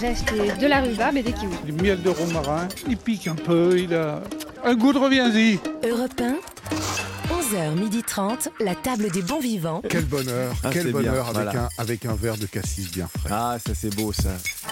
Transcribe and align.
J'ai 0.00 0.08
acheté 0.08 0.34
de 0.60 0.66
la 0.66 0.80
rhubarbe 0.80 1.16
et 1.16 1.22
des 1.22 1.32
kiwis. 1.32 1.56
Du 1.64 1.72
miel 1.72 2.02
de 2.02 2.10
romarin, 2.10 2.68
il 2.88 2.96
pique 2.96 3.26
un 3.28 3.34
peu, 3.34 3.78
il 3.78 3.94
a 3.94 4.22
un 4.64 4.74
goût 4.74 4.92
de 4.92 4.98
reviens-y. 4.98 5.58
Europe 5.88 6.20
1, 6.20 6.34
11h30, 7.32 8.48
la 8.60 8.74
table 8.74 9.10
des 9.10 9.22
bons 9.22 9.40
vivants. 9.40 9.82
Quel 9.88 10.04
bonheur, 10.04 10.52
Ah, 10.64 10.70
quel 10.72 10.90
bonheur 10.92 11.12
bien, 11.12 11.22
avec, 11.22 11.34
voilà. 11.52 11.64
un, 11.64 11.68
avec 11.82 12.04
un 12.06 12.14
verre 12.14 12.36
de 12.36 12.46
cassis 12.46 12.90
bien 12.90 13.08
frais. 13.08 13.30
Ah, 13.32 13.56
ça 13.64 13.72
c'est 13.74 13.94
beau 13.94 14.12
ça. 14.12 14.30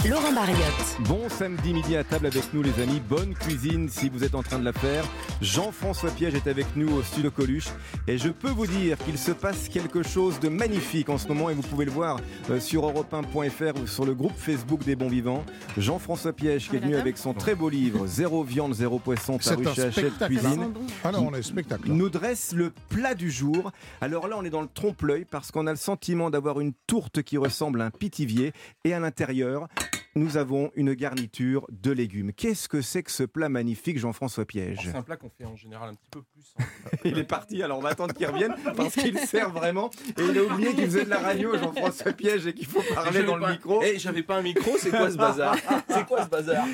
Laurent 0.08 0.32
Mariotte. 0.32 0.96
Bon 1.06 1.28
samedi 1.28 1.72
midi 1.72 1.94
à 1.94 2.02
table 2.02 2.26
avec 2.26 2.52
nous 2.52 2.60
les 2.60 2.80
amis. 2.82 3.00
Bonne 3.08 3.34
cuisine 3.34 3.88
si 3.88 4.08
vous 4.08 4.24
êtes 4.24 4.34
en 4.34 4.42
train 4.42 4.58
de 4.58 4.64
la 4.64 4.72
faire. 4.72 5.04
Jean-François 5.40 6.10
Piège 6.10 6.34
est 6.34 6.48
avec 6.48 6.66
nous 6.74 6.92
au 6.92 7.02
studio 7.04 7.30
Coluche. 7.30 7.68
Et 8.08 8.18
je 8.18 8.28
peux 8.30 8.50
vous 8.50 8.66
dire 8.66 8.98
qu'il 8.98 9.16
se 9.16 9.30
passe 9.30 9.68
quelque 9.68 10.02
chose 10.02 10.40
de 10.40 10.48
magnifique 10.48 11.08
en 11.08 11.18
ce 11.18 11.28
moment 11.28 11.50
et 11.50 11.54
vous 11.54 11.62
pouvez 11.62 11.84
le 11.84 11.92
voir 11.92 12.18
euh, 12.50 12.58
sur 12.58 12.84
europe1.fr 12.84 13.80
ou 13.80 13.86
sur 13.86 14.04
le 14.04 14.14
groupe 14.14 14.36
Facebook 14.36 14.82
des 14.84 14.96
bons 14.96 15.08
vivants. 15.08 15.44
Jean-François 15.78 16.32
Piège 16.32 16.68
qui 16.68 16.76
est 16.76 16.80
venu 16.80 16.96
avec 16.96 17.16
son 17.16 17.32
très 17.32 17.54
beau 17.54 17.68
livre 17.68 18.04
Zéro 18.08 18.42
viande, 18.42 18.74
zéro 18.74 18.98
poisson 18.98 19.38
paru 19.38 19.64
chez 19.72 19.82
Hachette 19.82 20.14
spectacle. 20.14 20.34
Cuisine. 20.34 20.72
Ah 21.04 21.12
non, 21.12 21.28
on 21.30 21.34
est 21.34 21.42
spectacle. 21.42 21.88
là. 21.88 21.94
nous 21.94 22.10
dresse 22.10 22.54
le 22.54 22.72
plat 22.88 23.14
du 23.14 23.30
jour. 23.30 23.70
Alors 24.00 24.26
là, 24.26 24.34
on 24.36 24.44
est 24.44 24.50
dans 24.50 24.62
le 24.62 24.68
trompe-l'œil 24.74 25.26
parce 25.30 25.52
qu'on 25.52 25.68
a 25.68 25.70
le 25.70 25.76
sentiment 25.76 26.28
d'avoir 26.28 26.58
une 26.58 26.72
tourte 26.88 27.22
qui 27.22 27.38
ressemble 27.38 27.80
à 27.80 27.84
un 27.84 27.90
pitivier 27.90 28.52
et 28.84 28.94
à 28.94 28.98
l'intérieur, 28.98 29.68
nous 30.14 30.36
avons 30.36 30.70
une 30.74 30.92
garniture 30.94 31.66
de 31.70 31.90
légumes. 31.90 32.32
Qu'est-ce 32.32 32.68
que 32.68 32.82
c'est 32.82 33.02
que 33.02 33.10
ce 33.10 33.22
plat 33.22 33.48
magnifique, 33.48 33.98
Jean-François 33.98 34.44
Piège 34.44 34.80
C'est 34.82 34.94
un 34.94 35.02
plat 35.02 35.16
qu'on 35.16 35.30
fait 35.30 35.44
en 35.44 35.56
général 35.56 35.88
un 35.90 35.94
petit 35.94 36.10
peu 36.10 36.22
plus. 36.22 36.54
hein. 36.58 36.64
Il 37.04 37.18
est 37.18 37.24
parti, 37.24 37.62
alors 37.62 37.78
on 37.78 37.82
va 37.82 37.90
attendre 37.90 38.14
qu'il 38.14 38.26
revienne 38.26 38.54
parce 38.76 38.94
qu'il 38.94 39.18
sert 39.18 39.50
vraiment. 39.50 39.90
Et 40.18 40.22
il 40.22 40.38
a 40.38 40.42
oublié 40.44 40.74
qu'il 40.74 40.84
faisait 40.84 41.04
de 41.04 41.10
la 41.10 41.18
radio, 41.20 41.56
Jean-François 41.56 42.12
Piège, 42.12 42.46
et 42.46 42.52
qu'il 42.54 42.66
faut 42.66 42.82
parler 42.94 43.22
dans 43.24 43.36
le 43.36 43.50
micro. 43.50 43.82
Eh, 43.82 43.98
j'avais 43.98 44.22
pas 44.22 44.36
un 44.36 44.42
micro, 44.42 44.76
c'est 44.78 44.90
quoi 44.90 45.10
ce 45.10 45.16
bazar? 45.16 45.56
C'est 45.88 46.06
quoi 46.06 46.24
ce 46.24 46.28
bazar? 46.28 46.66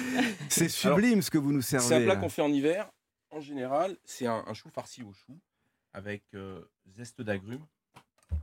C'est 0.49 0.69
sublime 0.69 1.23
ce 1.23 1.31
que 1.31 1.39
vous 1.39 1.53
nous 1.53 1.63
servez. 1.63 1.87
C'est 1.87 1.95
un 1.97 2.05
plat 2.05 2.17
qu'on 2.17 2.29
fait 2.29 2.43
en 2.43 2.53
hiver. 2.53 2.91
En 3.31 3.41
général, 3.41 3.97
c'est 4.05 4.27
un, 4.27 4.43
un 4.47 4.55
chou 4.55 4.69
farci 4.71 5.03
au 5.03 5.13
chou 5.13 5.39
avec 5.93 6.23
euh, 6.35 6.61
zeste 6.97 7.21
d'agrumes. 7.23 7.65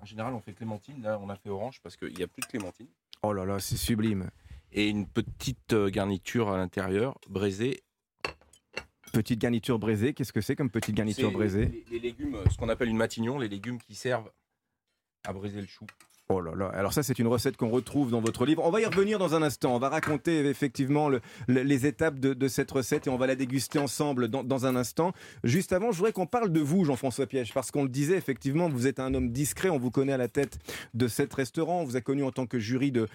En 0.02 0.06
général, 0.06 0.34
on 0.34 0.40
fait 0.40 0.54
clémentine. 0.54 1.02
Là, 1.02 1.20
on 1.22 1.30
a 1.30 1.36
fait 1.36 1.50
orange 1.50 1.80
parce 1.82 1.96
qu'il 1.98 2.14
n'y 2.16 2.24
a 2.24 2.28
plus 2.28 2.42
de 2.42 2.46
clémentine. 2.48 2.88
Oh 3.24 3.34
là 3.34 3.46
là, 3.46 3.60
c'est 3.60 3.78
sublime. 3.78 4.30
Et 4.78 4.90
une 4.90 5.08
petite 5.08 5.72
euh, 5.72 5.90
garniture 5.90 6.50
à 6.50 6.58
l'intérieur, 6.58 7.18
braisée. 7.30 7.82
Petite 9.14 9.40
garniture 9.40 9.80
braisée, 9.80 10.14
qu'est-ce 10.14 10.34
que 10.34 10.42
c'est 10.42 10.58
comme 10.58 10.70
petite 10.70 10.94
garniture 10.96 11.30
C'est 11.30 11.34
braisée? 11.34 11.66
les, 11.68 11.86
les 11.92 12.00
légumes, 12.00 12.38
ce 12.52 12.58
qu'on 12.58 12.68
appelle 12.68 12.90
une 12.90 12.98
matignon, 12.98 13.40
les 13.40 13.48
légumes 13.48 13.80
qui 13.80 13.96
servent 13.96 14.30
à 15.24 15.32
braiser 15.32 15.62
le 15.62 15.68
chou. 15.68 15.86
Oh 16.30 16.42
là 16.42 16.56
là, 16.56 16.70
alors 16.74 16.92
ça 16.92 17.04
c'est 17.04 17.20
une 17.20 17.28
recette 17.28 17.56
qu'on 17.56 17.70
retrouve 17.70 18.10
dans 18.10 18.20
votre 18.20 18.48
livre. 18.48 18.64
On 18.66 18.72
va 18.72 18.82
y 18.82 18.86
revenir 18.86 19.20
dans 19.20 19.36
un 19.36 19.44
instant. 19.44 19.76
On 19.76 19.78
va 19.78 19.90
raconter 19.90 20.44
effectivement 20.48 21.08
le- 21.08 21.22
le- 21.48 21.62
les 21.62 21.86
étapes 21.86 22.18
de, 22.20 22.48
cette 22.48 22.72
recette 22.72 23.06
et 23.06 23.12
on 23.12 23.18
va 23.18 23.28
la 23.28 23.36
déguster 23.36 23.78
ensemble 23.78 24.28
dans, 24.28 24.66
un 24.66 24.76
instant. 24.76 25.14
Juste 25.44 25.72
avant, 25.72 25.92
je 25.92 25.98
voudrais 25.98 26.14
qu'on 26.14 26.26
parle 26.26 26.52
de 26.52 26.60
vous, 26.62 26.84
Jean-François 26.84 27.28
Piège, 27.28 27.54
parce 27.54 27.70
qu'on 27.70 27.84
le 27.84 27.90
disait 27.90 28.18
effectivement, 28.18 28.68
vous 28.70 28.88
êtes 28.88 29.00
un 29.00 29.14
homme 29.14 29.30
discret, 29.32 29.70
on 29.70 29.78
vous 29.78 29.92
connaît 29.92 30.14
à 30.14 30.18
la 30.18 30.28
tête 30.28 30.58
de 30.96 31.08
cet 31.08 31.32
restaurant, 31.32 31.82
on 31.82 31.84
vous 31.84 31.96
a 31.96 32.02
connu 32.02 32.24
en 32.24 32.32
tant 32.32 32.48
que 32.48 32.58
jury 32.58 32.92
de 32.92 33.08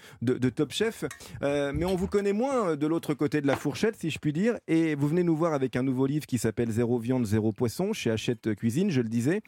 Top 0.50 0.70
Chef, 0.72 1.05
Euh, 1.42 1.72
mais 1.75 1.86
on 1.86 1.97
vous 1.97 2.06
connaît 2.06 2.33
moins 2.33 2.77
de 2.77 2.86
l'autre 2.86 3.14
côté 3.14 3.41
de 3.41 3.47
la 3.48 3.56
fourchette, 3.56 3.97
si 3.97 4.11
je 4.11 4.20
puis 4.20 4.33
dire, 4.33 4.56
et 4.69 4.94
vous 4.94 5.08
venez 5.08 5.25
nous 5.25 5.36
voir 5.36 5.53
avec 5.53 5.75
un 5.75 5.83
nouveau 5.83 6.06
livre 6.06 6.27
qui 6.27 6.38
s'appelle 6.38 6.70
Zéro 6.70 7.00
viande, 7.00 7.27
zéro 7.27 7.50
poisson 7.50 7.92
chez 7.92 8.12
Hachette 8.12 8.55
Cuisine, 8.55 8.91
je 8.91 9.00
le 9.00 9.08
disais. 9.08 9.41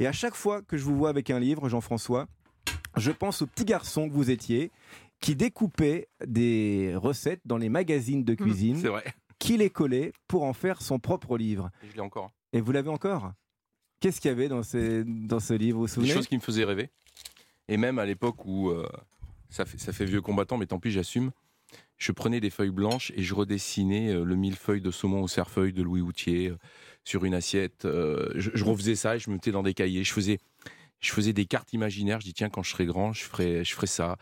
Et 0.00 0.08
à 0.08 0.12
chaque 0.12 0.34
fois 0.34 0.62
que 0.62 0.76
je 0.76 0.82
vous 0.82 0.96
vois 0.96 1.10
avec 1.10 1.30
un 1.30 1.38
livre, 1.38 1.68
Jean-François, 1.68 2.26
je 2.96 3.10
pense 3.10 3.42
au 3.42 3.46
petit 3.46 3.64
garçon 3.64 4.08
que 4.08 4.14
vous 4.14 4.30
étiez, 4.30 4.70
qui 5.20 5.36
découpait 5.36 6.08
des 6.26 6.92
recettes 6.96 7.40
dans 7.44 7.56
les 7.56 7.68
magazines 7.68 8.24
de 8.24 8.34
cuisine, 8.34 8.76
C'est 8.76 8.88
vrai. 8.88 9.04
qui 9.38 9.56
les 9.56 9.70
collait 9.70 10.12
pour 10.28 10.42
en 10.44 10.52
faire 10.52 10.82
son 10.82 10.98
propre 10.98 11.38
livre. 11.38 11.70
Et 11.82 11.90
je 11.90 11.94
l'ai 11.94 12.00
encore. 12.00 12.32
Et 12.52 12.60
vous 12.60 12.72
l'avez 12.72 12.90
encore? 12.90 13.32
Qu'est-ce 14.00 14.20
qu'il 14.20 14.28
y 14.28 14.32
avait 14.32 14.48
dans, 14.48 14.62
ces, 14.62 15.02
dans 15.04 15.40
ce 15.40 15.54
livre, 15.54 15.78
vous 15.78 15.86
vous 15.86 16.02
Des 16.02 16.12
choses 16.12 16.26
qui 16.26 16.36
me 16.36 16.42
faisaient 16.42 16.64
rêver. 16.64 16.90
Et 17.68 17.76
même 17.78 17.98
à 17.98 18.04
l'époque 18.04 18.44
où 18.44 18.68
euh, 18.68 18.86
ça, 19.48 19.64
fait, 19.64 19.78
ça 19.78 19.92
fait 19.92 20.04
vieux 20.04 20.20
combattant, 20.20 20.58
mais 20.58 20.66
tant 20.66 20.78
pis, 20.78 20.90
j'assume. 20.90 21.30
Je 21.96 22.12
prenais 22.12 22.40
des 22.40 22.50
feuilles 22.50 22.70
blanches 22.70 23.12
et 23.16 23.22
je 23.22 23.34
redessinais 23.34 24.10
euh, 24.10 24.24
le 24.24 24.36
millefeuille 24.36 24.82
de 24.82 24.90
saumon 24.90 25.22
au 25.22 25.28
cerfeuil 25.28 25.72
de 25.72 25.82
Louis 25.82 26.02
Houtier 26.02 26.50
euh, 26.50 26.58
sur 27.04 27.24
une 27.24 27.34
assiette. 27.34 27.82
Je, 27.84 28.50
je 28.52 28.64
refaisais 28.64 28.94
ça 28.94 29.16
et 29.16 29.18
je 29.18 29.30
me 29.30 29.36
mettais 29.36 29.52
dans 29.52 29.62
des 29.62 29.74
cahiers. 29.74 30.04
Je 30.04 30.12
faisais, 30.12 30.38
je 31.00 31.12
faisais 31.12 31.32
des 31.32 31.46
cartes 31.46 31.72
imaginaires. 31.72 32.20
Je 32.20 32.26
dis 32.26 32.34
tiens, 32.34 32.50
quand 32.50 32.62
je 32.62 32.70
serai 32.70 32.86
grand, 32.86 33.12
je 33.12 33.24
ferai, 33.24 33.64
je 33.64 33.74
ferai 33.74 33.86
ça. 33.86 34.16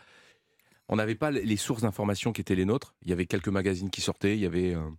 On 0.89 0.97
n'avait 0.97 1.15
pas 1.15 1.31
les 1.31 1.57
sources 1.57 1.83
d'informations 1.83 2.33
qui 2.33 2.41
étaient 2.41 2.55
les 2.55 2.65
nôtres. 2.65 2.95
Il 3.03 3.11
y 3.11 3.13
avait 3.13 3.27
quelques 3.27 3.49
magazines 3.49 3.91
qui 3.91 4.01
sortaient. 4.01 4.37
Il 4.37 4.41
y 4.41 4.47
avait, 4.47 4.75
euh, 4.75 4.91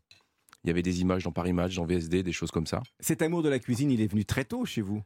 il 0.63 0.69
y 0.69 0.71
avait 0.71 0.81
des 0.81 1.01
images 1.01 1.23
dans 1.23 1.31
Paris 1.31 1.53
Match, 1.53 1.75
dans 1.75 1.85
VSD, 1.85 2.23
des 2.23 2.31
choses 2.31 2.51
comme 2.51 2.65
ça. 2.65 2.81
Cet 2.99 3.21
amour 3.21 3.43
de 3.43 3.49
la 3.49 3.59
cuisine, 3.59 3.91
il 3.91 4.01
est 4.01 4.07
venu 4.07 4.25
très 4.25 4.45
tôt 4.45 4.65
chez 4.65 4.81
vous? 4.81 5.03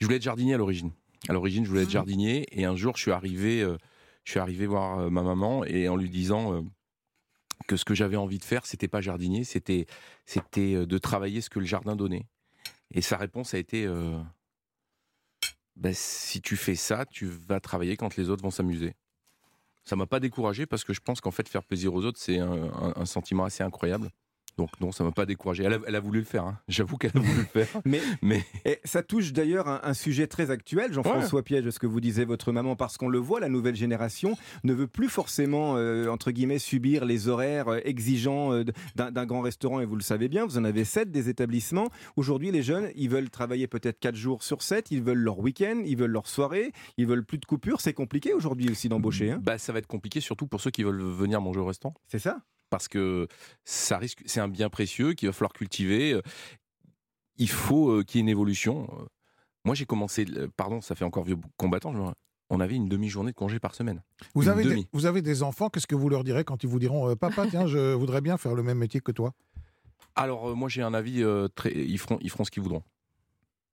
Je 0.00 0.06
voulais 0.06 0.16
être 0.16 0.22
jardinier 0.22 0.54
à 0.54 0.58
l'origine. 0.58 0.92
À 1.28 1.32
l'origine, 1.32 1.64
je 1.64 1.70
voulais 1.70 1.82
être 1.82 1.90
jardinier. 1.90 2.46
Et 2.52 2.64
un 2.64 2.76
jour, 2.76 2.96
je 2.96 3.02
suis 3.02 3.10
arrivé, 3.10 3.62
euh, 3.62 3.76
je 4.24 4.32
suis 4.32 4.40
arrivé 4.40 4.66
voir 4.66 4.98
euh, 4.98 5.10
ma 5.10 5.22
maman 5.22 5.64
et 5.64 5.88
en 5.88 5.96
lui 5.96 6.08
disant 6.08 6.54
euh, 6.54 6.62
que 7.66 7.76
ce 7.76 7.84
que 7.84 7.94
j'avais 7.94 8.16
envie 8.16 8.38
de 8.38 8.44
faire, 8.44 8.66
c'était 8.66 8.88
pas 8.88 9.00
jardinier, 9.00 9.44
c'était, 9.44 9.86
c'était 10.24 10.86
de 10.86 10.98
travailler 10.98 11.40
ce 11.40 11.50
que 11.50 11.58
le 11.58 11.66
jardin 11.66 11.96
donnait. 11.96 12.26
Et 12.92 13.02
sa 13.02 13.16
réponse 13.16 13.54
a 13.54 13.58
été 13.58 13.86
Ben, 15.76 15.94
si 15.94 16.40
tu 16.42 16.56
fais 16.56 16.74
ça, 16.74 17.06
tu 17.06 17.26
vas 17.26 17.60
travailler 17.60 17.96
quand 17.96 18.16
les 18.16 18.28
autres 18.30 18.42
vont 18.42 18.50
s'amuser. 18.50 18.94
Ça 19.84 19.96
m'a 19.96 20.06
pas 20.06 20.20
découragé 20.20 20.66
parce 20.66 20.84
que 20.84 20.92
je 20.94 21.00
pense 21.00 21.20
qu'en 21.20 21.30
fait, 21.32 21.48
faire 21.48 21.64
plaisir 21.64 21.94
aux 21.94 22.04
autres, 22.04 22.20
c'est 22.20 22.38
un, 22.40 22.52
un- 22.72 22.94
un 22.96 23.06
sentiment 23.06 23.44
assez 23.44 23.64
incroyable. 23.64 24.10
Donc 24.58 24.70
non, 24.80 24.92
ça 24.92 25.04
m'a 25.04 25.12
pas 25.12 25.26
découragé. 25.26 25.64
Elle 25.64 25.74
a, 25.74 25.78
elle 25.86 25.94
a 25.96 26.00
voulu 26.00 26.18
le 26.20 26.24
faire. 26.24 26.44
hein. 26.44 26.58
J'avoue 26.68 26.96
qu'elle 26.96 27.12
a 27.14 27.20
voulu 27.20 27.38
le 27.38 27.64
faire. 27.64 27.68
Mais, 27.84 28.00
Mais 28.22 28.44
et 28.64 28.78
ça 28.84 29.02
touche 29.02 29.32
d'ailleurs 29.32 29.68
un, 29.68 29.80
un 29.82 29.94
sujet 29.94 30.26
très 30.26 30.50
actuel, 30.50 30.92
Jean-François 30.92 31.42
Piège, 31.42 31.68
ce 31.70 31.78
que 31.78 31.86
vous 31.86 32.00
disait 32.00 32.24
votre 32.24 32.52
maman, 32.52 32.76
parce 32.76 32.96
qu'on 32.98 33.08
le 33.08 33.18
voit, 33.18 33.40
la 33.40 33.48
nouvelle 33.48 33.76
génération 33.76 34.36
ne 34.64 34.72
veut 34.74 34.86
plus 34.86 35.08
forcément, 35.08 35.76
euh, 35.76 36.08
entre 36.08 36.30
guillemets, 36.30 36.58
subir 36.58 37.04
les 37.04 37.28
horaires 37.28 37.68
euh, 37.68 37.80
exigeants 37.84 38.52
euh, 38.52 38.64
d'un 38.96 39.26
grand 39.26 39.40
restaurant, 39.40 39.80
et 39.80 39.86
vous 39.86 39.96
le 39.96 40.02
savez 40.02 40.28
bien, 40.28 40.44
vous 40.44 40.58
en 40.58 40.64
avez 40.64 40.84
sept 40.84 41.10
des 41.10 41.28
établissements. 41.28 41.88
Aujourd'hui, 42.16 42.50
les 42.50 42.62
jeunes, 42.62 42.88
ils 42.96 43.08
veulent 43.08 43.30
travailler 43.30 43.66
peut-être 43.66 43.98
quatre 43.98 44.16
jours 44.16 44.42
sur 44.42 44.62
sept, 44.62 44.90
ils 44.90 45.02
veulent 45.02 45.18
leur 45.18 45.38
week-end, 45.38 45.82
ils 45.84 45.96
veulent 45.96 46.10
leur 46.10 46.26
soirée, 46.26 46.72
ils 46.96 47.06
veulent 47.06 47.24
plus 47.24 47.38
de 47.38 47.46
coupures. 47.46 47.80
C'est 47.80 47.94
compliqué 47.94 48.34
aujourd'hui 48.34 48.70
aussi 48.70 48.88
d'embaucher, 48.88 49.30
hein 49.32 49.40
bah, 49.42 49.58
ça 49.58 49.72
va 49.72 49.78
être 49.78 49.86
compliqué, 49.86 50.20
surtout 50.20 50.46
pour 50.46 50.60
ceux 50.60 50.70
qui 50.70 50.82
veulent 50.82 51.00
venir 51.02 51.40
manger 51.40 51.60
au 51.60 51.66
restaurant. 51.66 51.94
c'est 52.06 52.18
ça 52.18 52.38
parce 52.70 52.88
que 52.88 53.26
ça 53.64 53.98
risque, 53.98 54.22
c'est 54.26 54.40
un 54.40 54.48
bien 54.48 54.70
précieux 54.70 55.12
qu'il 55.14 55.28
va 55.28 55.32
falloir 55.32 55.52
cultiver. 55.52 56.12
Euh, 56.14 56.22
Il 57.36 57.48
faut 57.50 57.90
euh, 57.90 58.02
qu'il 58.04 58.18
y 58.18 58.20
ait 58.20 58.22
une 58.22 58.28
évolution. 58.28 58.88
Euh, 58.98 59.04
Moi, 59.64 59.74
j'ai 59.74 59.86
commencé, 59.86 60.24
pardon, 60.56 60.80
ça 60.80 60.94
fait 60.94 61.04
encore 61.04 61.24
vieux 61.24 61.36
combattant. 61.56 61.92
je- 61.92 62.12
On 62.52 62.60
avait 62.60 62.74
une 62.76 62.88
demi-journée 62.88 63.30
de 63.32 63.36
congé 63.36 63.58
par 63.60 63.74
semaine. 63.74 64.02
Vous 64.34 64.48
avez, 64.48 64.62
des, 64.64 64.70
demi. 64.70 64.88
vous 64.92 65.06
avez 65.06 65.22
des 65.22 65.42
enfants, 65.42 65.68
qu'est-ce 65.70 65.86
que 65.86 65.94
vous 65.94 66.08
leur 66.08 66.24
direz 66.24 66.44
quand 66.44 66.62
ils 66.64 66.68
vous 66.68 66.78
diront 66.80 67.08
euh, 67.10 67.14
Papa, 67.16 67.46
tiens, 67.48 67.66
je 67.66 67.92
voudrais 67.94 68.20
bien 68.20 68.36
faire 68.38 68.54
le 68.54 68.62
même 68.62 68.78
métier 68.78 69.00
que 69.00 69.12
toi? 69.12 69.32
Alors, 70.16 70.50
euh, 70.50 70.54
moi, 70.54 70.68
j'ai 70.68 70.82
un 70.82 70.92
avis 70.94 71.22
euh, 71.22 71.46
très. 71.48 71.70
Ils 71.72 71.98
feront, 71.98 72.18
ils 72.20 72.30
feront 72.30 72.44
ce 72.44 72.50
qu'ils 72.50 72.62
voudront. 72.62 72.82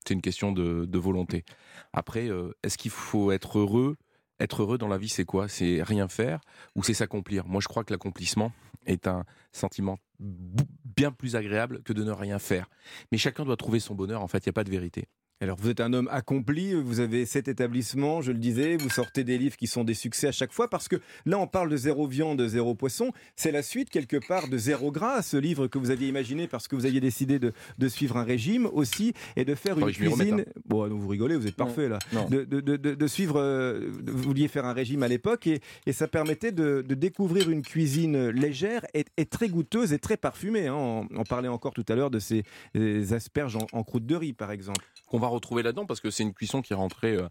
C'est 0.07 0.13
une 0.13 0.21
question 0.21 0.51
de, 0.53 0.85
de 0.85 0.97
volonté. 0.99 1.43
Après, 1.91 2.29
est-ce 2.63 2.77
qu'il 2.77 2.91
faut 2.91 3.31
être 3.31 3.59
heureux? 3.59 3.97
Être 4.39 4.61
heureux 4.61 4.77
dans 4.77 4.87
la 4.87 4.97
vie, 4.99 5.09
c'est 5.09 5.25
quoi? 5.25 5.49
C'est 5.49 5.81
rien 5.83 6.07
faire 6.07 6.39
ou 6.75 6.83
c'est 6.83 6.93
s'accomplir? 6.93 7.45
Moi, 7.47 7.59
je 7.59 7.67
crois 7.67 7.83
que 7.83 7.91
l'accomplissement 7.91 8.53
est 8.87 9.07
un 9.07 9.23
sentiment 9.51 9.99
bien 10.19 11.11
plus 11.11 11.35
agréable 11.35 11.83
que 11.83 11.93
de 11.93 12.03
ne 12.03 12.11
rien 12.11 12.39
faire. 12.39 12.69
Mais 13.11 13.17
chacun 13.17 13.45
doit 13.45 13.57
trouver 13.57 13.79
son 13.79 13.93
bonheur. 13.93 14.21
En 14.21 14.27
fait, 14.27 14.39
il 14.39 14.49
n'y 14.49 14.51
a 14.51 14.53
pas 14.53 14.63
de 14.63 14.71
vérité. 14.71 15.07
Alors, 15.39 15.55
vous 15.61 15.69
êtes 15.69 15.81
un 15.81 15.93
homme 15.93 16.09
accompli, 16.11 16.73
vous 16.73 16.99
avez 16.99 17.23
sept 17.27 17.47
établissements, 17.47 18.23
je 18.23 18.31
le 18.31 18.39
disais, 18.39 18.75
vous 18.75 18.89
sortez 18.89 19.23
des 19.23 19.37
livres 19.37 19.55
qui 19.55 19.67
sont 19.67 19.83
des 19.83 19.93
succès 19.93 20.27
à 20.29 20.31
chaque 20.31 20.51
fois, 20.51 20.67
parce 20.67 20.87
que 20.87 20.95
là, 21.27 21.37
on 21.37 21.45
parle 21.45 21.69
de 21.69 21.77
zéro 21.77 22.07
viande, 22.07 22.41
zéro 22.47 22.73
poisson. 22.73 23.11
C'est 23.35 23.51
la 23.51 23.61
suite, 23.61 23.91
quelque 23.91 24.17
part, 24.27 24.47
de 24.47 24.57
zéro 24.57 24.91
gras, 24.91 25.21
ce 25.21 25.37
livre 25.37 25.67
que 25.67 25.77
vous 25.77 25.91
aviez 25.91 26.07
imaginé 26.07 26.47
parce 26.47 26.67
que 26.67 26.75
vous 26.75 26.87
aviez 26.87 26.99
décidé 27.01 27.37
de, 27.37 27.53
de 27.77 27.87
suivre 27.87 28.17
un 28.17 28.23
régime 28.23 28.65
aussi 28.65 29.13
et 29.35 29.45
de 29.45 29.53
faire 29.53 29.77
une 29.77 29.83
remette, 29.83 29.95
cuisine. 30.17 30.45
Bon, 30.65 30.87
donc 30.87 30.99
vous 30.99 31.07
rigolez, 31.07 31.35
vous 31.35 31.45
êtes 31.45 31.55
parfait 31.55 31.87
là. 31.87 31.99
De, 32.31 33.07
suivre, 33.07 33.39
euh, 33.39 33.91
vous 34.07 34.17
vouliez 34.23 34.47
faire 34.47 34.65
un 34.65 34.73
régime 34.73 35.03
à 35.03 35.07
l'époque 35.07 35.45
et, 35.45 35.59
et 35.85 35.93
ça 35.93 36.07
permettait 36.07 36.51
de, 36.51 36.81
découvrir 36.81 37.51
une 37.51 37.61
cuisine 37.61 38.29
légère 38.29 38.83
et, 38.95 39.05
et 39.17 39.25
très 39.27 39.49
goûteuse 39.49 39.93
et 39.93 39.99
très 39.99 40.17
parfumée. 40.17 40.65
hein. 40.65 40.73
On, 40.73 41.07
on 41.15 41.23
parlait 41.25 41.47
encore 41.47 41.75
tout 41.75 41.85
à 41.89 41.93
l'heure 41.95 42.09
de 42.09 42.17
ces, 42.17 42.43
ces 42.73 43.13
asperges 43.13 43.55
en, 43.55 43.67
en 43.71 43.83
croûte 43.83 44.07
de 44.07 44.15
riz, 44.15 44.33
par 44.33 44.49
exemple. 44.51 44.83
Qu'on 45.07 45.19
va 45.19 45.27
retrouver 45.27 45.63
là-dedans 45.63 45.85
parce 45.85 46.01
que 46.01 46.11
c'est 46.11 46.23
une 46.23 46.33
cuisson 46.33 46.61
qui 46.61 46.73
est 46.73 46.75
rentrée 46.75 47.13
euh, 47.13 47.27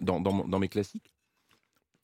dans, 0.00 0.58
mes 0.58 0.68
classiques. 0.68 1.12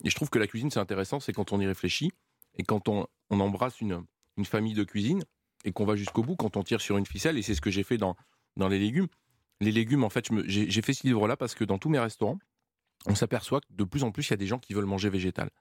Et 0.03 0.09
je 0.09 0.15
trouve 0.15 0.29
que 0.29 0.39
la 0.39 0.47
cuisine, 0.47 0.71
c'est 0.71 0.79
intéressant, 0.79 1.19
c'est 1.19 1.33
quand 1.33 1.51
on 1.51 1.59
y 1.59 1.67
réfléchit 1.67 2.11
et 2.55 2.63
quand 2.63 2.87
on, 2.87 3.07
embrasse 3.29 3.81
une, 3.81 4.05
famille 4.43 4.73
de 4.73 4.83
cuisine 4.83 5.23
et 5.65 5.71
qu'on 5.71 5.85
va 5.85 5.95
jusqu'au 5.95 6.23
bout, 6.23 6.35
quand 6.35 6.57
on 6.57 6.63
tire 6.63 6.81
sur 6.81 6.97
une 6.97 7.05
ficelle, 7.05 7.37
et 7.37 7.43
c'est 7.43 7.53
ce 7.53 7.61
que 7.61 7.69
j'ai 7.69 7.83
fait 7.83 7.97
dans, 7.97 8.15
les 8.57 8.79
légumes. 8.79 9.07
Les 9.59 9.71
légumes, 9.71 10.03
en 10.03 10.09
fait, 10.09 10.27
j'ai 10.47 10.81
fait 10.81 10.93
ce 10.93 11.05
livre-là 11.05 11.37
parce 11.37 11.53
que 11.53 11.63
dans 11.63 11.77
tous 11.77 11.89
mes 11.89 11.99
restaurants, 11.99 12.39
on 13.05 13.13
s'aperçoit 13.13 13.61
que 13.61 13.67
de 13.69 13.83
plus 13.83 14.03
en 14.03 14.11
plus, 14.11 14.27
il 14.27 14.31
y 14.31 14.33
a 14.33 14.37
des 14.37 14.47
gens 14.47 14.57
qui 14.57 14.73
veulent 14.73 14.85
manger 14.85 15.09
végétal. 15.09 15.51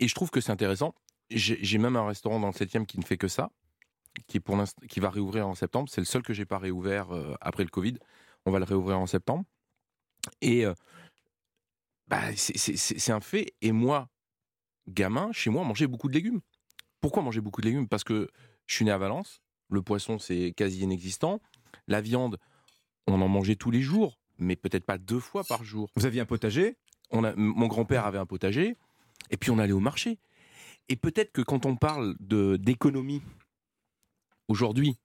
Et 0.00 0.08
je 0.08 0.14
trouve 0.14 0.30
que 0.30 0.40
c'est 0.40 0.50
intéressant. 0.50 0.94
j'ai 1.30 1.78
même 1.78 1.94
un 1.94 2.06
restaurant 2.06 2.40
dans 2.40 2.48
le 2.48 2.52
7e 2.52 2.86
qui 2.86 2.98
ne 2.98 3.04
fait 3.04 3.16
que 3.16 3.28
ça, 3.28 3.50
qui 4.26 5.00
va 5.00 5.10
réouvrir 5.10 5.46
en 5.46 5.54
septembre. 5.54 5.88
C'est 5.88 6.00
le 6.00 6.06
seul 6.06 6.22
que 6.22 6.32
j'ai 6.32 6.44
pas 6.44 6.58
réouvert 6.58 7.14
euh, 7.14 7.34
après 7.40 7.62
le 7.62 7.70
Covid. 7.70 7.94
On 8.46 8.50
va 8.50 8.58
le 8.58 8.64
réouvrir 8.64 8.98
en 8.98 9.06
septembre. 9.06 9.44
Et 10.40 10.64
euh, 10.66 10.74
bah, 12.08 12.34
c'est- 12.36 13.10
un 13.10 13.20
fait. 13.20 13.54
Et 13.60 13.72
moi, 13.72 14.08
gamin, 14.88 15.30
chez 15.32 15.50
moi, 15.50 15.62
on 15.62 15.64
mangeait 15.64 15.86
beaucoup 15.86 16.08
de 16.08 16.14
légumes. 16.14 16.40
Pourquoi 17.00 17.22
manger 17.22 17.40
beaucoup 17.40 17.60
de 17.60 17.66
légumes? 17.66 17.88
Parce 17.88 18.04
que 18.04 18.28
je 18.66 18.74
suis 18.74 18.84
né 18.84 18.90
à 18.90 18.98
Valence. 18.98 19.40
Le 19.68 19.82
poisson, 19.82 20.18
c'est 20.18 20.52
quasi 20.56 20.80
inexistant. 20.80 21.40
La 21.88 22.00
viande, 22.00 22.38
on 23.06 23.20
en 23.20 23.28
mangeait 23.28 23.56
tous 23.56 23.70
les 23.70 23.82
jours, 23.82 24.18
mais 24.38 24.56
peut-être 24.56 24.84
pas 24.84 24.98
deux 24.98 25.18
fois 25.20 25.44
par 25.44 25.64
jour. 25.64 25.90
Vous 25.96 26.06
aviez 26.06 26.20
un 26.20 26.26
potager? 26.26 26.76
On 27.10 27.24
a, 27.24 27.34
mon 27.34 27.66
grand-père 27.66 28.06
avait 28.06 28.18
un 28.18 28.26
potager, 28.26 28.76
et 29.30 29.36
puis 29.36 29.50
on 29.50 29.58
allait 29.58 29.72
au 29.72 29.80
marché. 29.80 30.18
Et 30.88 30.96
peut-être 30.96 31.32
que 31.32 31.42
quand 31.42 31.66
on 31.66 31.76
parle 31.76 32.16
de 32.20 32.56
d'économie, 32.56 33.22
aujourd'hui, 34.48 34.98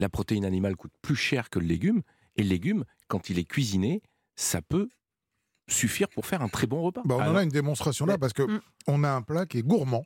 la 0.00 0.08
protéine 0.08 0.44
animale 0.44 0.76
coûte 0.76 0.92
plus 1.02 1.16
cher 1.16 1.50
que 1.50 1.58
le 1.58 1.66
légume, 1.66 2.02
et 2.36 2.42
le 2.42 2.48
légume, 2.48 2.84
quand 3.08 3.30
il 3.30 3.38
est 3.38 3.44
cuisiné, 3.44 4.02
ça 4.34 4.60
peut 4.62 4.88
suffire 5.68 6.08
pour 6.08 6.26
faire 6.26 6.42
un 6.42 6.48
très 6.48 6.66
bon 6.66 6.82
repas. 6.82 7.02
Bah, 7.04 7.16
on 7.18 7.22
en 7.22 7.36
a 7.36 7.42
une 7.42 7.48
démonstration 7.50 8.06
là 8.06 8.18
parce 8.18 8.32
que 8.32 8.42
Mm. 8.42 8.60
on 8.86 9.04
a 9.04 9.10
un 9.10 9.22
plat 9.22 9.46
qui 9.46 9.58
est 9.58 9.62
gourmand, 9.62 10.04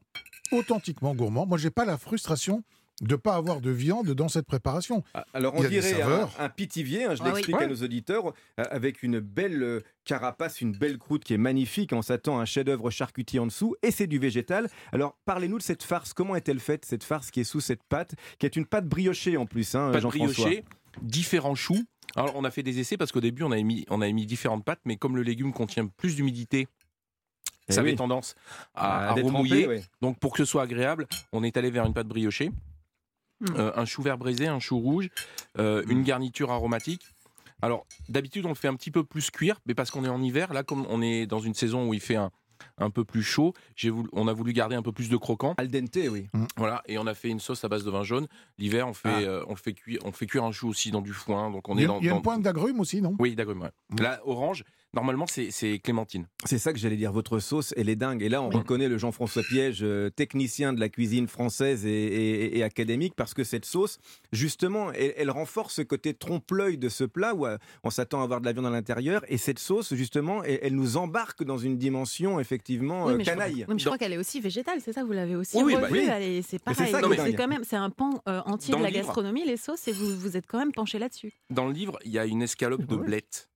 authentiquement 0.52 1.14
gourmand. 1.14 1.46
Moi, 1.46 1.58
j'ai 1.58 1.70
pas 1.70 1.84
la 1.84 1.98
frustration 1.98 2.62
de 3.02 3.16
pas 3.16 3.34
avoir 3.34 3.62
de 3.62 3.70
viande 3.70 4.10
dans 4.10 4.28
cette 4.28 4.44
préparation. 4.44 5.02
Ah, 5.14 5.24
Alors 5.32 5.54
on 5.56 5.62
dirait 5.64 6.02
un, 6.02 6.28
un 6.38 6.48
pitivier, 6.50 7.04
hein, 7.04 7.14
je 7.14 7.22
Ah 7.22 7.26
oui. 7.28 7.32
l'explique 7.32 7.56
à 7.62 7.66
nos 7.66 7.76
auditeurs, 7.82 8.26
euh, 8.58 8.64
avec 8.70 9.02
une 9.02 9.20
belle 9.20 9.62
euh, 9.62 9.80
carapace, 10.04 10.60
une 10.60 10.72
belle 10.72 10.98
croûte 10.98 11.24
qui 11.24 11.32
est 11.32 11.38
magnifique. 11.38 11.94
On 11.94 12.02
s'attend 12.02 12.38
à 12.38 12.42
un 12.42 12.44
chef-d'œuvre 12.44 12.90
charcutier 12.90 13.40
en 13.40 13.46
dessous, 13.46 13.74
et 13.82 13.90
c'est 13.90 14.06
du 14.06 14.18
végétal. 14.18 14.68
Alors 14.92 15.16
parlez-nous 15.24 15.56
de 15.56 15.62
cette 15.62 15.82
farce. 15.82 16.12
Comment 16.12 16.36
est-elle 16.36 16.60
faite 16.60 16.84
cette 16.84 17.02
farce 17.04 17.30
qui 17.30 17.40
est 17.40 17.44
sous 17.44 17.60
cette 17.60 17.82
pâte, 17.84 18.14
qui 18.38 18.44
est 18.44 18.54
une 18.56 18.66
pâte 18.66 18.86
briochée 18.86 19.38
en 19.38 19.46
plus, 19.46 19.74
hein, 19.74 19.92
pâte 19.92 20.02
Jean-François? 20.02 20.44
briochée, 20.44 20.64
différents 21.00 21.54
choux. 21.54 21.82
Alors 22.16 22.34
on 22.36 22.44
a 22.44 22.50
fait 22.50 22.62
des 22.62 22.78
essais 22.80 22.96
parce 22.96 23.12
qu'au 23.12 23.20
début 23.20 23.42
on 23.42 23.52
avait 23.52 23.62
mis, 23.62 23.84
on 23.90 24.00
avait 24.00 24.12
mis 24.12 24.26
différentes 24.26 24.64
pâtes, 24.64 24.80
mais 24.84 24.96
comme 24.96 25.16
le 25.16 25.22
légume 25.22 25.52
contient 25.52 25.86
plus 25.86 26.16
d'humidité, 26.16 26.66
Eh 27.68 27.72
ça 27.72 27.82
oui. 27.82 27.88
avait 27.88 27.96
tendance 27.96 28.34
à, 28.74 29.08
Ah, 29.08 29.10
à 29.10 29.12
remouiller. 29.12 29.82
Donc 30.00 30.18
pour 30.18 30.32
que 30.32 30.38
ce 30.38 30.44
soit 30.44 30.62
agréable, 30.62 31.06
on 31.32 31.42
est 31.44 31.56
allé 31.56 31.70
vers 31.70 31.84
une 31.86 31.94
pâte 31.94 32.08
briochée, 32.08 32.50
Mm. 33.42 33.46
euh, 33.56 33.72
un 33.74 33.86
chou 33.86 34.02
vert 34.02 34.18
braisé, 34.18 34.48
un 34.48 34.58
chou 34.60 34.78
rouge, 34.78 35.08
euh, 35.58 35.82
une 35.88 36.02
garniture 36.02 36.50
aromatique. 36.50 37.06
Alors 37.62 37.86
d'habitude 38.10 38.44
on 38.44 38.50
le 38.50 38.54
fait 38.54 38.68
un 38.68 38.74
petit 38.74 38.90
peu 38.90 39.02
plus 39.04 39.30
cuire, 39.30 39.58
mais 39.66 39.74
parce 39.74 39.90
qu'on 39.90 40.04
est 40.04 40.08
en 40.10 40.22
hiver, 40.22 40.52
là 40.52 40.62
comme 40.62 40.84
on 40.90 41.00
est 41.00 41.26
dans 41.26 41.40
une 41.40 41.54
saison 41.54 41.88
où 41.88 41.94
il 41.94 42.00
fait 42.00 42.16
un, 42.16 42.30
un 42.78 42.90
peu 42.90 43.04
plus 43.04 43.22
chaud, 43.22 43.52
voulu, 43.84 44.08
on 44.12 44.28
a 44.28 44.32
voulu 44.32 44.52
garder 44.52 44.76
un 44.76 44.82
peu 44.82 44.92
plus 44.92 45.08
de 45.08 45.16
croquant. 45.16 45.54
Al 45.58 45.68
dente, 45.68 45.96
oui. 46.10 46.28
Voilà, 46.56 46.82
et 46.86 46.98
on 46.98 47.06
a 47.06 47.14
fait 47.14 47.28
une 47.28 47.40
sauce 47.40 47.64
à 47.64 47.68
base 47.68 47.84
de 47.84 47.90
vin 47.90 48.02
jaune. 48.02 48.26
L'hiver 48.58 48.86
on 48.88 48.94
fait, 48.94 49.08
Ah. 49.08 49.20
euh, 49.20 49.44
on 49.46 49.50
le 49.50 49.56
fait 49.56 49.72
cuire, 49.72 50.00
on 50.04 50.12
fait 50.12 50.26
cuire 50.26 50.44
un 50.44 50.52
chou 50.52 50.68
aussi 50.68 50.90
dans 50.90 51.00
du 51.02 51.12
foin, 51.12 51.50
donc 51.50 51.68
on 51.68 51.74
Il 51.76 51.80
y 51.80 51.82
est 51.82 51.84
a, 51.84 51.88
dans. 51.88 51.98
il 52.00 52.04
y 52.04 52.08
a 52.08 52.10
dans- 52.12 52.16
une 52.18 52.22
pointe 52.22 52.42
d'agrumes 52.42 52.80
aussi, 52.80 53.00
non? 53.02 53.16
Oui, 53.18 53.34
d'agrumes. 53.34 53.62
ouais. 53.62 53.70
Mm. 53.90 54.02
Là, 54.02 54.20
orange, 54.24 54.64
normalement 54.94 55.26
c'est 55.26 55.50
c'est 55.50 55.78
clémentine. 55.78 56.26
C'est 56.44 56.58
ça 56.58 56.72
que 56.72 56.78
j'allais 56.78 56.96
dire. 56.96 57.12
Votre 57.12 57.38
sauce, 57.38 57.72
elle 57.76 57.88
est 57.88 57.96
dingue. 57.96 58.22
Et 58.22 58.28
là, 58.28 58.42
on 58.42 58.48
Oui. 58.50 58.56
reconnaît 58.56 58.88
le 58.88 58.98
Jean-François 58.98 59.42
Piège, 59.42 59.80
euh, 59.82 60.10
technicien 60.10 60.72
de 60.72 60.80
la 60.80 60.88
cuisine 60.88 61.28
française 61.28 61.86
et, 61.86 61.90
et- 61.90 62.58
et 62.58 62.62
académique, 62.62 63.14
parce 63.16 63.34
que 63.34 63.44
cette 63.44 63.64
sauce, 63.64 63.98
justement, 64.32 64.92
elle, 64.92 65.12
elle 65.16 65.30
renforce 65.30 65.74
ce 65.74 65.82
côté 65.82 66.14
trompe-l'œil 66.14 66.78
de 66.78 66.88
ce 66.88 67.04
plat 67.04 67.34
où 67.34 67.46
euh, 67.46 67.58
on 67.84 67.90
s'attend 67.90 68.20
à 68.20 68.24
avoir 68.24 68.40
de 68.40 68.46
la 68.46 68.52
viande 68.52 68.66
à 68.66 68.70
l'intérieur. 68.70 69.22
Et 69.28 69.38
cette 69.38 69.58
sauce, 69.58 69.94
justement, 69.94 70.42
elle, 70.44 70.58
elle 70.62 70.74
nous 70.74 70.96
embarque 70.96 71.44
dans 71.44 71.58
une 71.58 71.76
dimension, 71.78 72.40
effectivement, 72.40 73.06
Oui, 73.06 73.14
mais 73.16 73.24
je 73.24 73.30
crois- 73.30 73.44
canaille. 73.44 73.64
Oui, 73.68 73.74
mais 73.74 73.78
je 73.78 73.84
crois 73.84 73.98
qu'elle 73.98 74.12
est 74.12 74.18
aussi 74.18 74.40
végétale, 74.40 74.80
c'est 74.84 74.92
ça 74.92 75.04
Vous 75.04 75.12
l'avez 75.12 75.36
aussi 75.36 75.56
Oui, 75.56 75.62
oui, 75.64 75.74
bah 75.74 75.86
revue. 75.88 75.98
est- 76.00 76.42
C'est 76.42 76.58
pareil. 76.58 76.90
C'est 76.90 77.34
quand 77.34 77.48
même, 77.48 77.64
c'est 77.64 77.76
un 77.76 77.90
pan 77.90 78.22
euh, 78.28 78.40
entier 78.46 78.72
Dans 78.72 78.78
de 78.78 78.84
la 78.84 78.90
le 78.90 78.94
gastronomie, 78.96 79.44
les 79.44 79.56
sauces, 79.56 79.86
et 79.88 79.92
vous 79.92 80.16
vous 80.18 80.36
êtes 80.36 80.46
quand 80.46 80.58
même 80.58 80.72
penché 80.72 80.98
là-dessus. 80.98 81.32
Dans 81.50 81.66
le 81.66 81.72
livre, 81.72 81.98
il 82.04 82.10
y 82.12 82.18
a 82.18 82.26
une 82.26 82.42
escalope 82.42 82.84
de 82.86 82.96
blettes 82.96 83.48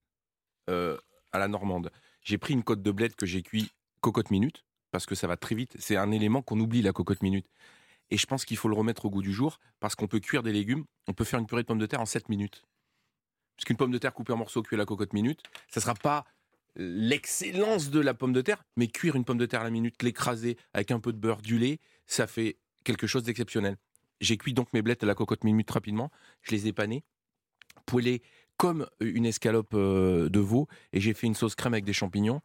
euh, 0.69 0.97
à 1.35 1.39
la 1.39 1.47
normande. 1.47 1.91
J'ai 2.21 2.37
pris 2.37 2.53
une 2.53 2.63
côte 2.63 2.81
de 2.81 2.91
blettes 2.91 3.15
que 3.15 3.25
j'ai 3.25 3.43
cuit 3.43 3.71
cocotte 4.01 4.31
minute 4.31 4.65
parce 4.91 5.05
que 5.05 5.15
ça 5.15 5.27
va 5.27 5.37
très 5.37 5.55
vite. 5.55 5.75
C'est 5.79 5.97
un 5.97 6.11
élément 6.11 6.41
qu'on 6.41 6.59
oublie 6.59 6.81
la 6.81 6.93
cocotte 6.93 7.21
minute. 7.21 7.47
Et 8.11 8.17
je 8.17 8.25
pense 8.25 8.45
qu'il 8.45 8.57
faut 8.57 8.69
le 8.69 8.75
remettre 8.75 9.05
au 9.05 9.09
goût 9.09 9.21
du 9.21 9.33
jour 9.33 9.59
parce 9.79 9.95
qu'on 9.95 10.07
peut 10.07 10.19
cuire 10.19 10.43
des 10.43 10.53
légumes. 10.53 10.85
On 11.07 11.13
peut 11.13 11.23
faire 11.23 11.39
une 11.39 11.47
purée 11.47 11.63
de 11.63 11.67
pommes 11.67 11.79
de 11.79 11.85
terre 11.85 12.01
en 12.01 12.05
7 12.05 12.29
minutes. 12.29 12.63
Puisqu'une 13.55 13.77
pomme 13.77 13.91
de 13.91 13.97
terre 13.97 14.13
coupée 14.13 14.33
en 14.33 14.37
morceaux 14.37 14.61
cuite 14.61 14.77
à 14.77 14.77
la 14.77 14.85
cocotte 14.85 15.13
minute, 15.13 15.41
ça 15.69 15.81
sera 15.81 15.93
pas 15.93 16.25
l'excellence 16.75 17.89
de 17.89 17.99
la 17.99 18.13
pomme 18.13 18.33
de 18.33 18.41
terre, 18.41 18.63
mais 18.75 18.87
cuire 18.87 19.15
une 19.15 19.23
pomme 19.23 19.37
de 19.37 19.45
terre 19.45 19.61
à 19.61 19.63
la 19.63 19.69
minute, 19.69 20.01
l'écraser 20.03 20.57
avec 20.73 20.91
un 20.91 20.99
peu 20.99 21.13
de 21.13 21.17
beurre, 21.17 21.41
du 21.41 21.57
lait, 21.57 21.79
ça 22.05 22.27
fait 22.27 22.57
quelque 22.83 23.07
chose 23.07 23.23
d'exceptionnel. 23.23 23.77
J'ai 24.19 24.37
cuit 24.37 24.53
donc 24.53 24.71
mes 24.73 24.81
blettes 24.81 25.03
à 25.03 25.05
la 25.05 25.15
cocotte 25.15 25.43
minute 25.43 25.69
rapidement, 25.71 26.11
je 26.41 26.51
les 26.51 26.67
ai 26.67 26.73
panées, 26.73 27.03
poêlées 27.85 28.21
comme 28.57 28.87
une 28.99 29.25
escalope 29.25 29.73
euh, 29.73 30.29
de 30.29 30.39
veau, 30.39 30.67
et 30.93 30.99
j'ai 31.01 31.13
fait 31.13 31.27
une 31.27 31.35
sauce 31.35 31.55
crème 31.55 31.73
avec 31.73 31.85
des 31.85 31.93
champignons. 31.93 32.41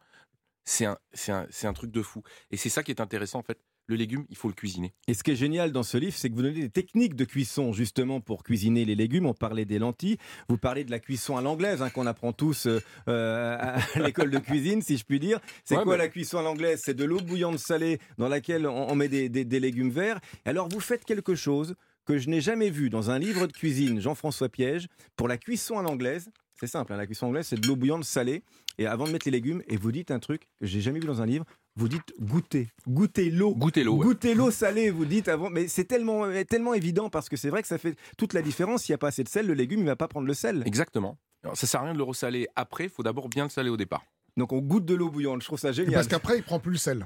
C'est 0.63 0.85
un, 0.85 0.97
c'est 1.13 1.31
un, 1.31 1.47
c'est 1.49 1.67
un 1.67 1.73
truc 1.73 1.91
de 1.91 2.01
fou. 2.01 2.21
Et 2.51 2.57
c'est 2.57 2.69
ça 2.69 2.83
qui 2.83 2.91
est 2.91 3.01
intéressant 3.01 3.39
en 3.39 3.43
fait. 3.43 3.59
Le 3.87 3.95
légume, 3.95 4.25
il 4.29 4.37
faut 4.37 4.47
le 4.47 4.53
cuisiner. 4.53 4.93
Et 5.07 5.13
ce 5.15 5.23
qui 5.23 5.31
est 5.31 5.35
génial 5.35 5.71
dans 5.73 5.81
ce 5.83 5.97
livre, 5.97 6.13
c'est 6.15 6.29
que 6.29 6.35
vous 6.35 6.43
donnez 6.43 6.61
des 6.61 6.69
techniques 6.69 7.15
de 7.15 7.25
cuisson 7.25 7.73
justement 7.73 8.21
pour 8.21 8.43
cuisiner 8.43 8.85
les 8.85 8.93
légumes. 8.95 9.25
On 9.25 9.33
parlait 9.33 9.65
des 9.65 9.79
lentilles, 9.79 10.17
vous 10.47 10.57
parlez 10.57 10.83
de 10.85 10.91
la 10.91 10.99
cuisson 10.99 11.35
à 11.35 11.41
l'anglaise 11.41 11.81
hein, 11.81 11.89
qu'on 11.89 12.05
apprend 12.05 12.31
tous 12.31 12.67
euh, 12.67 12.79
euh, 13.09 13.57
à 13.59 13.99
l'école 13.99 14.29
de 14.29 14.37
cuisine, 14.37 14.81
si 14.83 14.97
je 14.97 15.03
puis 15.03 15.19
dire. 15.19 15.39
C'est 15.65 15.75
Ouais, 15.75 15.83
quoi 15.83 15.93
bah- 15.97 16.03
la 16.03 16.09
cuisson 16.09 16.37
à 16.37 16.43
l'anglaise? 16.43 16.81
C'est 16.85 16.93
de 16.93 17.03
l'eau 17.03 17.19
bouillante 17.19 17.57
salée 17.57 17.99
dans 18.19 18.29
laquelle 18.29 18.67
on, 18.67 18.89
on 18.91 18.95
met 18.95 19.09
des, 19.09 19.27
des- 19.29 19.45
des 19.45 19.59
légumes 19.59 19.89
verts. 19.91 20.21
Alors 20.45 20.69
vous 20.69 20.79
faites 20.79 21.03
quelque 21.03 21.33
chose 21.35 21.75
que 22.11 22.17
je 22.17 22.29
n'ai 22.29 22.41
jamais 22.41 22.69
vu 22.69 22.89
dans 22.89 23.09
un 23.11 23.19
livre 23.19 23.47
de 23.47 23.53
cuisine, 23.53 24.01
Jean-François 24.01 24.49
Piège, 24.49 24.87
pour 25.15 25.27
la 25.27 25.37
cuisson 25.37 25.79
à 25.79 25.81
l'anglaise. 25.81 26.29
C'est 26.59 26.67
simple, 26.67 26.93
hein, 26.93 26.97
la 26.97 27.05
cuisson 27.05 27.27
anglaise, 27.27 27.47
c'est 27.47 27.59
de 27.59 27.65
l'eau 27.67 27.75
bouillante 27.75 28.03
salée. 28.03 28.43
Et 28.77 28.85
avant 28.85 29.05
de 29.07 29.11
mettre 29.11 29.27
les 29.27 29.31
légumes, 29.31 29.63
et 29.67 29.77
vous 29.77 29.91
dites 29.91 30.11
un 30.11 30.19
truc 30.19 30.47
que 30.59 30.67
j'ai 30.67 30.81
jamais 30.81 30.99
vu 30.99 31.07
dans 31.07 31.21
un 31.21 31.25
livre, 31.25 31.45
vous 31.75 31.87
dites 31.87 32.13
goûter. 32.19 32.67
Goûter 32.87 33.29
l'eau. 33.29 33.55
Goûtez 33.55 33.83
l'eau. 33.83 33.95
ouais. 33.95 34.05
Goûter 34.05 34.35
l'eau 34.35 34.51
salée, 34.51 34.89
vous 34.89 35.05
dites 35.05 35.27
avant, 35.27 35.49
mais 35.49 35.67
c'est 35.67 35.85
tellement, 35.85 36.25
tellement 36.47 36.73
évident 36.73 37.09
parce 37.09 37.29
que 37.29 37.37
c'est 37.37 37.49
vrai 37.49 37.61
que 37.61 37.67
ça 37.67 37.77
fait 37.77 37.95
toute 38.17 38.33
la 38.33 38.41
différence. 38.41 38.83
S'il 38.83 38.91
n'y 38.93 38.95
a 38.95 38.99
pas 38.99 39.07
assez 39.07 39.23
de 39.23 39.29
sel, 39.29 39.47
le 39.47 39.53
légume 39.53 39.79
il 39.79 39.85
va 39.85 39.95
pas 39.95 40.07
prendre 40.07 40.27
le 40.27 40.33
sel. 40.33 40.63
Exactement. 40.65 41.17
Alors, 41.43 41.57
ça 41.57 41.65
sert 41.65 41.81
à 41.81 41.85
rien 41.85 41.93
de 41.93 41.97
le 41.97 42.03
ressaler 42.03 42.47
après, 42.55 42.85
il 42.85 42.89
faut 42.89 43.03
d'abord 43.03 43.29
bien 43.29 43.45
le 43.45 43.49
saler 43.49 43.69
au 43.69 43.77
départ. 43.77 44.03
Donc 44.37 44.53
on 44.53 44.59
goûte 44.59 44.85
de 44.85 44.93
l'eau 44.93 45.09
bouillante. 45.09 45.41
Je 45.41 45.47
trouve 45.47 45.59
ça 45.59 45.71
génial. 45.71 45.93
Parce 45.93 46.07
qu'après, 46.07 46.37
il 46.37 46.43
prend 46.43 46.59
plus 46.59 46.71
le 46.73 46.77
sel. 46.77 47.05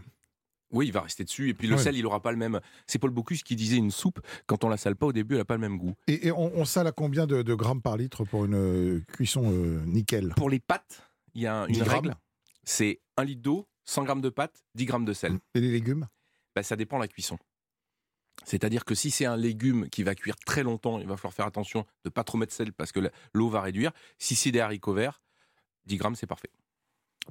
Oui, 0.72 0.88
il 0.88 0.92
va 0.92 1.02
rester 1.02 1.24
dessus. 1.24 1.50
Et 1.50 1.54
puis 1.54 1.68
le 1.68 1.76
Ouais. 1.76 1.82
sel, 1.84 1.96
il 1.96 2.06
aura 2.06 2.22
pas 2.22 2.32
le 2.32 2.38
même. 2.38 2.60
C'est 2.88 3.00
Paul 3.00 3.12
Bocuse 3.12 3.44
qui 3.44 3.56
disait 3.56 3.78
une 3.78 3.92
soupe, 3.92 4.20
quand 4.48 4.64
on 4.64 4.70
la 4.70 4.78
sale 4.78 4.96
pas 4.96 5.06
au 5.06 5.14
début, 5.14 5.36
elle 5.36 5.42
a 5.42 5.46
pas 5.46 5.54
le 5.56 5.62
même 5.62 5.78
goût. 5.78 5.94
Et, 6.08 6.28
et 6.28 6.32
on, 6.32 6.52
on 6.58 6.66
sale 6.66 6.88
à 6.88 6.92
combien 6.92 7.28
de, 7.28 7.42
de 7.44 7.54
grammes 7.54 7.82
par 7.82 7.98
litre 7.98 8.26
pour 8.26 8.46
une 8.46 8.56
euh, 8.56 9.02
cuisson 9.14 9.44
euh, 9.52 9.82
nickel? 9.86 10.34
Pour 10.36 10.50
les 10.50 10.60
pâtes, 10.60 11.04
il 11.34 11.44
y 11.44 11.48
a 11.48 11.56
un- 11.62 11.68
10 11.68 11.78
une 11.78 11.84
règle. 11.84 12.16
C'est 12.64 13.00
1 13.18 13.24
litre 13.26 13.42
d'eau, 13.44 13.68
100 13.86 14.04
grammes 14.04 14.22
de 14.22 14.30
pâtes, 14.30 14.64
10 14.74 14.86
grammes 14.86 15.06
de 15.06 15.14
sel. 15.14 15.38
Et 15.54 15.62
les 15.62 15.72
légumes? 15.72 16.08
Bah, 16.56 16.64
ça 16.64 16.76
dépend 16.76 16.98
de 16.98 17.04
la 17.04 17.08
cuisson. 17.08 17.38
C'est-à-dire 18.44 18.84
que 18.86 18.96
si 18.96 19.12
c'est 19.12 19.26
un 19.26 19.38
légume 19.38 19.88
qui 19.90 20.04
va 20.04 20.14
cuire 20.16 20.36
très 20.46 20.64
longtemps, 20.64 21.00
il 21.00 21.08
va 21.08 21.16
falloir 21.16 21.34
faire 21.34 21.46
attention 21.46 21.82
de 21.82 21.86
ne 22.06 22.10
pas 22.10 22.24
trop 22.24 22.38
mettre 22.38 22.52
de 22.52 22.56
sel 22.56 22.74
parce 22.74 22.92
que 22.92 23.00
l'eau 23.34 23.50
va 23.50 23.62
réduire. 23.62 23.92
Si 24.20 24.36
c'est 24.36 24.52
des 24.52 24.60
haricots 24.60 24.94
verts, 24.94 25.22
10 25.86 25.98
grammes, 25.98 26.16
c'est 26.16 26.28
parfait. 26.28 26.50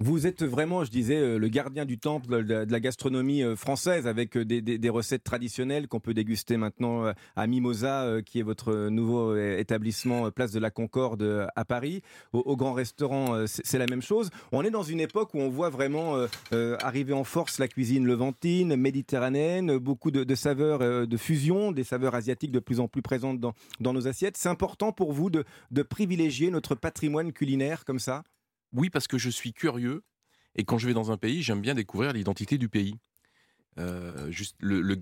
Vous 0.00 0.26
êtes 0.26 0.42
vraiment, 0.42 0.82
je 0.82 0.90
disais, 0.90 1.16
euh, 1.16 1.38
le 1.38 1.46
gardien 1.46 1.84
du 1.84 1.98
temple 1.98 2.44
de 2.44 2.66
la, 2.68 2.80
gastronomie 2.80 3.44
euh, 3.44 3.54
française 3.54 4.08
avec 4.08 4.36
euh, 4.36 4.44
des, 4.44 4.88
recettes 4.88 5.22
traditionnelles 5.22 5.86
qu'on 5.86 6.00
peut 6.00 6.14
déguster 6.14 6.56
maintenant 6.56 7.12
à 7.36 7.46
Mimosa, 7.46 8.20
qui 8.26 8.40
est 8.40 8.42
votre 8.42 8.88
nouveau 8.88 9.36
établissement 9.36 10.30
place 10.30 10.50
de 10.52 10.58
la 10.58 10.70
Concorde 10.70 11.48
à 11.54 11.64
Paris. 11.64 12.02
Au, 12.32 12.56
grand 12.56 12.72
restaurant, 12.72 13.44
c'est 13.46 13.78
la 13.78 13.86
même 13.86 14.02
chose. 14.02 14.30
On 14.52 14.62
est 14.62 14.70
dans 14.70 14.82
une 14.82 15.00
époque 15.00 15.34
où 15.34 15.40
on 15.40 15.48
voit 15.48 15.70
vraiment 15.70 16.16
arriver 16.52 17.12
en 17.12 17.24
force 17.24 17.58
la 17.58 17.66
cuisine 17.66 18.06
levantine, 18.06 18.76
méditerranéenne, 18.76 19.78
beaucoup 19.78 20.10
de, 20.10 20.34
saveurs 20.34 21.06
de 21.06 21.16
fusion, 21.16 21.72
des 21.72 21.84
saveurs 21.84 22.14
asiatiques 22.14 22.52
de 22.52 22.60
plus 22.60 22.78
en 22.78 22.86
plus 22.86 23.02
présentes 23.02 23.40
dans, 23.40 23.92
nos 23.92 24.06
assiettes. 24.06 24.36
C'est 24.36 24.48
important 24.48 24.92
pour 24.92 25.12
vous 25.12 25.30
de 25.30 25.82
privilégier 25.82 26.50
notre 26.50 26.74
patrimoine 26.74 27.32
culinaire 27.32 27.84
comme 27.84 27.98
ça? 27.98 28.22
Oui, 28.74 28.90
parce 28.90 29.06
que 29.06 29.18
je 29.18 29.30
suis 29.30 29.52
curieux 29.52 30.02
et 30.56 30.64
quand 30.64 30.78
je 30.78 30.86
vais 30.86 30.94
dans 30.94 31.10
un 31.10 31.16
pays, 31.16 31.42
j'aime 31.42 31.60
bien 31.60 31.74
découvrir 31.74 32.12
l'identité 32.12 32.58
du 32.58 32.68
pays. 32.68 32.98
Euh, 33.78 34.30
juste 34.30 34.56
le, 34.60 34.96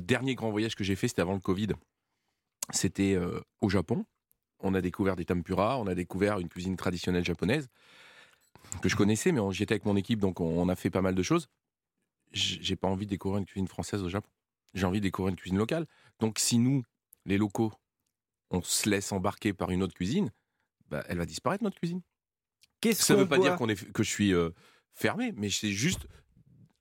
dernier 0.00 0.34
grand 0.34 0.50
voyage 0.50 0.74
que 0.74 0.84
j'ai 0.84 0.96
fait, 0.96 1.08
c'était 1.08 1.22
avant 1.22 1.34
le 1.34 1.40
Covid. 1.40 1.68
C'était 2.70 3.14
euh, 3.14 3.40
au 3.60 3.68
Japon. 3.68 4.06
On 4.60 4.74
a 4.74 4.80
découvert 4.80 5.16
des 5.16 5.26
tempura, 5.26 5.78
on 5.78 5.86
a 5.86 5.94
découvert 5.94 6.38
une 6.40 6.48
cuisine 6.48 6.76
traditionnelle 6.76 7.24
japonaise 7.24 7.68
que 8.80 8.88
je 8.88 8.96
connaissais, 8.96 9.30
mais 9.32 9.40
j'étais 9.52 9.74
avec 9.74 9.84
mon 9.84 9.96
équipe, 9.96 10.18
donc 10.20 10.40
on, 10.40 10.68
a 10.68 10.74
fait 10.74 10.90
pas 10.90 11.02
mal 11.02 11.14
de 11.14 11.22
choses. 11.22 11.48
J'ai 12.32 12.76
pas 12.76 12.88
envie 12.88 13.04
de 13.04 13.10
découvrir 13.10 13.38
une 13.38 13.46
cuisine 13.46 13.68
française 13.68 14.02
au 14.02 14.08
Japon. 14.08 14.28
J'ai 14.72 14.86
envie 14.86 14.98
de 14.98 15.04
découvrir 15.04 15.30
une 15.30 15.36
cuisine 15.36 15.58
locale. 15.58 15.86
Donc 16.18 16.38
si 16.38 16.58
nous, 16.58 16.82
les 17.26 17.38
locaux, 17.38 17.72
on 18.50 18.62
se 18.62 18.88
laisse 18.88 19.12
embarquer 19.12 19.52
par 19.52 19.70
une 19.70 19.82
autre 19.82 19.94
cuisine, 19.94 20.30
bah, 20.88 21.04
elle 21.08 21.18
va 21.18 21.26
disparaître 21.26 21.62
notre 21.62 21.78
cuisine. 21.78 22.00
Qu'est-ce 22.84 23.04
Ça 23.04 23.14
ne 23.14 23.20
veut 23.20 23.26
pas 23.28 23.38
dire 23.38 23.56
qu'on 23.56 23.68
est, 23.68 23.92
que 23.92 24.02
je 24.02 24.10
suis 24.10 24.32
euh, 24.34 24.50
fermé, 24.94 25.32
mais 25.36 25.48
c'est 25.50 25.70
juste 25.72 26.06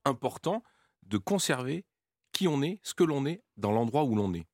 important 0.05 0.63
de 1.03 1.17
conserver 1.17 1.86
qui 2.31 2.48
on 2.48 2.62
est, 2.62 2.79
ce 2.83 2.93
que 2.93 3.03
l'on 3.03 3.25
est, 3.25 3.43
dans 3.57 3.72
l'endroit 3.72 4.03
où 4.03 4.15
l'on 4.15 4.33
est. 4.33 4.45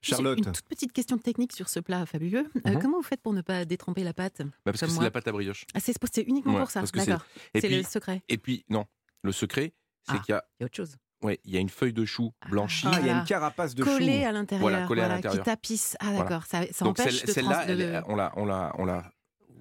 Charlotte. 0.00 0.38
Une 0.38 0.44
toute 0.44 0.62
petite 0.62 0.92
question 0.92 1.18
technique 1.18 1.52
sur 1.52 1.68
ce 1.68 1.80
plat 1.80 2.06
fabuleux. 2.06 2.46
Euh, 2.66 2.70
Mhm. 2.74 2.78
comment 2.80 2.98
vous 2.98 3.02
faites 3.02 3.20
pour 3.20 3.32
ne 3.32 3.40
pas 3.40 3.64
détremper 3.64 4.04
la 4.04 4.14
pâte 4.14 4.42
Bah, 4.42 4.50
parce 4.66 4.80
que 4.80 4.86
c'est 4.86 4.98
de 4.98 5.02
la 5.04 5.10
pâte 5.10 5.26
à 5.26 5.32
brioche. 5.32 5.64
ah, 5.74 5.80
C'est 5.80 5.94
uniquement 6.22 6.54
Ouais, 6.54 6.60
pour 6.60 6.70
ça. 6.70 6.82
D'accord. 6.82 7.24
Et 7.54 7.60
C'est 7.60 7.66
puis, 7.68 7.76
le 7.78 7.82
secret. 7.82 8.22
et 8.28 8.38
puis, 8.38 8.64
non, 8.68 8.84
le 9.22 9.32
secret, 9.32 9.74
c'est 10.08 10.12
Ah. 10.16 10.22
qu'il 10.24 10.32
y 10.32 10.36
a, 10.36 10.44
Il 10.60 10.62
y 10.62 10.64
a 10.64 10.66
autre 10.66 10.76
chose. 10.76 10.96
ouais, 11.22 11.40
il 11.44 11.52
y 11.52 11.56
a 11.56 11.60
une 11.60 11.68
feuille 11.70 11.92
de 11.92 12.04
chou 12.04 12.32
blanchie. 12.48 12.86
Ah, 12.88 12.98
il 13.00 13.06
y 13.06 13.10
a 13.10 13.18
une 13.18 13.24
carapace 13.24 13.74
de 13.74 13.82
chou. 13.84 13.90
à 13.90 14.32
l'intérieur. 14.32 14.60
Voilà, 14.60 14.86
collé 14.86 15.02
à 15.02 15.06
qui 15.08 15.12
l'intérieur. 15.14 15.44
tapisse. 15.44 15.96
Ah, 15.98 16.04
Voilà. 16.12 16.18
d'accord. 16.20 16.44
Ça, 16.46 16.62
ça 16.70 16.84
Donc 16.84 17.00
empêche 17.00 17.16
celle- 17.18 17.26
de 17.26 17.32
celle-là, 17.32 17.66
de- 17.66 17.72
elle 17.82 18.02
on 18.06 18.14
l'a, 18.14 18.32
on 18.36 18.44
l'a, 18.46 18.72
on 18.78 18.84
l'a. 18.84 19.10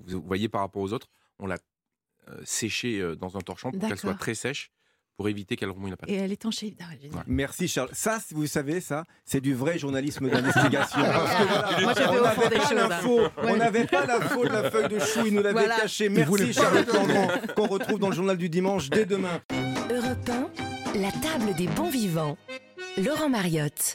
Vous 0.07 0.21
voyez 0.21 0.47
par 0.47 0.61
rapport 0.61 0.83
aux 0.83 0.93
autres, 0.93 1.07
on 1.39 1.47
l'a 1.47 1.57
euh, 2.29 2.41
séchée 2.43 2.99
euh, 2.99 3.15
dans 3.15 3.37
un 3.37 3.41
torchon 3.41 3.71
pour 3.71 3.87
qu'elle 3.87 3.97
soit 3.97 4.15
très 4.15 4.33
sèche, 4.35 4.71
pour 5.17 5.29
éviter 5.29 5.55
qu'elle 5.55 5.69
remouille 5.69 5.91
la 5.91 5.97
pâte. 5.97 6.09
Et 6.09 6.15
elle 6.15 6.31
est 6.31 6.35
étanchée. 6.35 6.75
Ah. 6.79 6.85
Ouais. 7.01 7.23
Merci 7.27 7.67
Charles. 7.67 7.89
Ça, 7.93 8.19
vous 8.31 8.47
savez, 8.47 8.81
ça, 8.81 9.05
c'est 9.23 9.41
du 9.41 9.53
vrai 9.53 9.77
journalisme 9.77 10.29
d'investigation. 10.29 10.99
Voilà, 11.81 12.11
on 12.11 12.21
n'avait 12.21 12.49
des 12.49 12.55
pas 12.57 12.61
choses, 12.69 12.77
hein. 12.77 12.87
l'info. 12.89 13.21
On 13.37 13.55
n'avait 13.57 13.85
pas 13.85 14.05
l'info 14.05 14.43
de 14.43 14.49
la 14.49 14.71
feuille 14.71 14.89
de 14.89 14.99
chou. 14.99 15.19
Il 15.25 15.33
nous 15.35 15.41
l'avait 15.43 15.53
Voilà. 15.59 15.81
caché. 15.81 16.07
voulait 16.09 16.45
Merci. 16.45 16.59
Landron, 16.93 17.27
qu'on 17.55 17.67
retrouve 17.67 17.99
dans 17.99 18.09
le 18.09 18.15
journal 18.15 18.37
du 18.37 18.49
dimanche 18.49 18.89
dès 18.89 19.05
demain. 19.05 19.41
Europe 19.91 20.29
1, 20.95 20.99
la 20.99 21.11
table 21.11 21.53
des 21.55 21.67
bons 21.67 21.89
vivants. 21.89 22.37
Laurent 22.97 23.29
Mariotte. 23.29 23.93